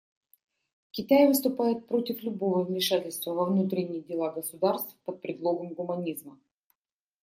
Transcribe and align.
Китай 0.89 1.27
выступает 1.27 1.85
против 1.87 2.23
любого 2.23 2.63
вмешательства 2.63 3.35
во 3.35 3.45
внутренние 3.45 4.01
дела 4.01 4.31
государств 4.31 4.97
под 5.05 5.21
предлогом 5.21 5.75
гуманизма. 5.75 6.39